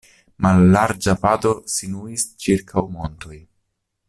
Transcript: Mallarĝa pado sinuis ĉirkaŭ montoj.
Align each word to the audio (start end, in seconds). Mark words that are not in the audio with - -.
Mallarĝa 0.45 1.15
pado 1.25 1.53
sinuis 1.75 2.27
ĉirkaŭ 2.47 2.89
montoj. 2.99 3.43